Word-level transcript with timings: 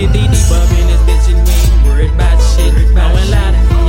50 0.00 0.18
deep 0.18 0.30
up 0.50 0.70
in 0.78 0.86
this 0.86 1.00
bitch 1.02 1.34
and 1.34 1.46
we 1.46 1.52
ain't 1.52 1.86
worried 1.86 2.10
about 2.14 2.38
shit. 2.40 2.72
Going 2.94 3.30
louder. 3.30 3.79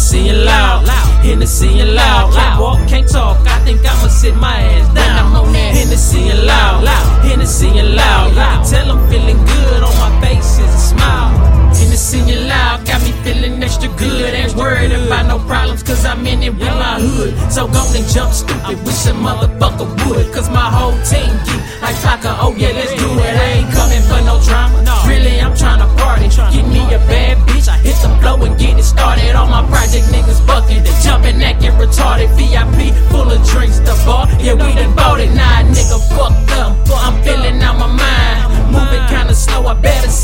Hennessy 0.00 0.30
and 0.30 0.44
loud, 0.46 0.88
Hennessy 1.22 1.78
and 1.78 1.92
loud. 1.92 2.32
Can't 2.32 2.58
walk, 2.58 2.88
can't 2.88 3.06
talk. 3.06 3.36
I 3.46 3.60
think 3.66 3.80
I'ma 3.84 4.08
sit 4.08 4.34
my 4.34 4.56
ass 4.56 4.94
down. 4.94 5.26
I'm 5.26 5.36
on 5.36 5.52
that 5.52 5.76
Hennessy 5.76 6.30
and 6.30 6.42
loud, 6.46 6.88
Hennessy 7.20 7.68
and 7.68 7.94
loud. 7.94 8.30
You 8.30 8.36
can 8.36 8.64
tell 8.64 8.96
I'm 8.96 9.10
feeling 9.10 9.36
good 9.36 9.82
on 9.84 9.94
my 10.00 10.10
face 10.24 10.56
is 10.56 10.72
a 10.72 10.78
smile. 10.96 11.36
Hennessy 11.76 12.20
and 12.32 12.48
loud 12.48 12.86
got 12.86 13.02
me 13.02 13.12
feeling 13.22 13.62
extra 13.62 13.90
good. 13.98 14.32
Ain't 14.32 14.54
worried 14.54 14.92
about 14.92 15.26
no 15.26 15.38
problems, 15.46 15.82
cause 15.82 16.02
I'm 16.06 16.26
in 16.26 16.42
it 16.44 16.54
with 16.54 16.74
my 16.80 16.96
hood. 16.96 17.36
So 17.52 17.68
go 17.68 17.84
and 17.92 18.08
jump 18.08 18.32
stupid, 18.32 18.80
wish 18.86 19.04
a 19.04 19.12
motherfucker 19.12 19.84
would. 20.08 20.32
Cause 20.32 20.48
my 20.48 20.64
whole 20.72 20.96
team 21.04 21.28
geek 21.44 21.60
like 21.82 22.00
Taka, 22.00 22.36
oh 22.40 22.54
yeah, 22.56 22.72
let's 22.72 22.94
do 22.96 23.04
it. 23.04 23.34
I 23.36 23.44
ain't 23.60 23.72
coming 23.72 23.89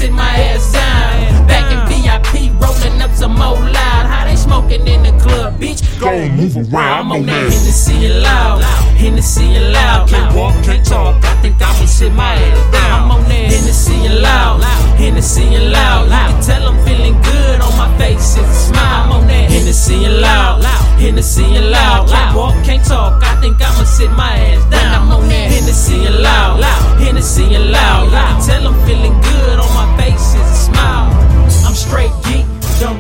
sit 0.06 0.14
my 0.14 0.36
ass 0.50 0.72
down. 0.72 1.46
Back 1.46 1.66
in 1.72 1.80
VIP, 1.90 2.52
rolling 2.62 3.02
up 3.02 3.10
some 3.12 3.32
more 3.32 3.58
loud. 3.58 4.06
How 4.06 4.24
they 4.24 4.36
smoking 4.36 4.86
in 4.86 5.02
the 5.02 5.12
club, 5.22 5.58
bitch? 5.60 5.82
Go 6.00 6.08
and 6.10 6.36
move 6.36 6.56
around, 6.56 7.06
I'm 7.06 7.12
on 7.12 7.26
that 7.26 7.32
on 7.32 7.50
that. 7.50 7.52
Hennessy 7.52 8.06
and 8.06 8.22
loud, 8.22 8.62
Hennessy 8.96 9.46
and 9.54 9.72
loud. 9.72 10.08
Can't 10.08 10.36
walk, 10.36 10.54
can't 10.64 10.84
talk. 10.84 11.24
I 11.24 11.34
think 11.42 11.56
I'ma 11.60 11.86
sit 11.86 12.12
my 12.12 12.34
ass 12.34 12.72
down. 12.72 13.02
I'm 13.02 13.10
on 13.10 13.22
that 13.24 13.52
Hennessy 13.52 14.06
and 14.06 14.20
loud, 14.20 14.62
Hennessy 14.96 15.54
and 15.54 15.72
loud. 15.72 16.04
You 16.04 16.10
can 16.10 16.42
tell 16.42 16.68
I'm 16.68 16.78
feeling 16.86 17.16
good 17.22 17.60
on 17.60 17.76
my 17.76 17.90
face. 17.98 18.36
It's 18.36 18.48
a 18.48 18.54
smile. 18.68 19.04
I'm 19.04 19.12
on 19.12 19.26
that 19.26 19.50
Hennessy 19.50 20.04
and 20.04 20.20
loud, 20.20 20.64
Hennessy 21.00 21.44
and 21.44 21.70
loud. 21.70 22.08
Can't 22.08 22.36
walk, 22.36 22.54
can't 22.64 22.84
talk. 22.84 23.22
I 23.24 23.40
think 23.40 23.56
I'ma 23.60 23.84
sit 23.84 24.10
my 24.12 24.36
ass 24.50 24.62
down. 24.70 25.02
I'm 25.02 25.12
on 25.12 25.28
that 25.28 25.50
Hennessy 25.50 26.04
and 26.04 26.18
loud, 26.20 26.62
Hennessy 27.00 27.45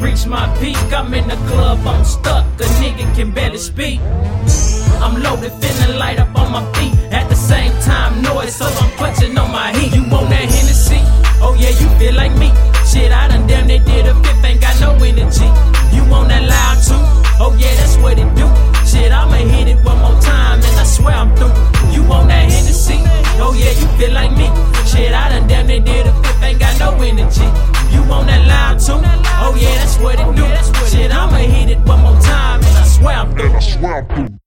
Reach 0.00 0.26
my 0.26 0.46
peak. 0.60 0.76
I'm 0.92 1.12
in 1.14 1.26
the 1.28 1.36
club. 1.48 1.86
I'm 1.86 2.04
stuck. 2.04 2.44
A 2.60 2.64
nigga 2.80 3.14
can 3.16 3.30
barely 3.32 3.58
speak. 3.58 4.00
I'm 5.00 5.22
loaded, 5.22 5.52
feeling 5.60 5.98
light 5.98 6.18
up 6.18 6.34
on 6.36 6.52
my 6.52 6.64
feet. 6.74 6.94
At 7.12 7.28
the 7.28 7.36
same 7.36 7.72
time, 7.82 8.22
noise, 8.22 8.54
so 8.54 8.66
I'm 8.66 8.90
punching 8.96 9.36
on 9.36 9.50
my 9.52 9.72
heat. 9.76 9.94
You 9.94 10.02
want 10.10 10.30
that 10.30 10.48
Hennessy? 10.48 11.00
Oh 11.40 11.56
yeah, 11.58 11.70
you 11.70 11.88
feel 11.98 12.14
like 12.14 12.32
me. 12.36 12.48
Shit, 12.88 13.12
I 13.12 13.28
done 13.28 13.46
damn 13.46 13.68
they 13.68 13.78
did 13.78 14.06
a 14.06 14.14
fifth, 14.22 14.44
ain't 14.44 14.60
got 14.60 14.80
no 14.80 14.94
energy. 15.04 15.48
You 15.94 16.02
want 16.10 16.28
that 16.28 16.44
loud 16.48 16.78
too? 16.82 17.02
Oh 17.38 17.54
yeah, 17.58 17.74
that's 17.76 17.96
what 17.98 18.18
it 18.18 18.30
do. 18.34 18.48
Shit, 18.88 19.12
I'ma 19.12 19.36
hit 19.36 19.68
it 19.68 19.84
one 19.84 19.98
more 19.98 20.18
time, 20.20 20.58
and 20.58 20.76
I 20.80 20.84
swear 20.84 21.14
I'm 21.14 21.34
through. 21.36 21.52
You 21.92 22.02
want 22.08 22.28
that 22.28 22.50
Hennessy? 22.50 22.98
Oh 23.38 23.52
yeah, 23.52 23.72
you 23.76 23.86
feel 23.98 24.12
like 24.12 24.32
me. 24.32 24.48
Shit, 24.88 25.12
I 25.12 25.28
done 25.28 25.46
damn 25.46 25.66
they 25.66 25.80
did 25.80 26.06
a 26.06 26.12
fifth, 26.22 26.42
ain't 26.42 26.58
got 26.58 26.78
no 26.80 26.96
energy. 27.02 27.48
You 27.92 28.02
want 28.08 28.26
that 28.28 28.42
loud 28.46 28.80
too? 28.80 29.25
Oh 29.48 29.54
yeah, 29.54 29.76
that's 29.76 29.96
what 29.98 30.18
it 30.18 30.26
do. 30.34 30.42
Shit, 30.88 31.12
I'ma 31.12 31.36
hit 31.36 31.70
it 31.70 31.78
one 31.86 32.00
more 32.00 32.20
time, 32.20 32.58
and 32.64 32.78
I 32.78 32.84
swear 32.84 33.16
I'm 33.16 33.30
through. 33.30 33.46
And 33.46 33.56
I 33.56 33.60
swear 33.60 34.06
I'm 34.10 34.28
through. 34.28 34.45